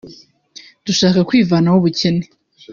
dushaka 0.85 1.19
kwivanaho 1.27 1.75
ubukene 1.79 2.23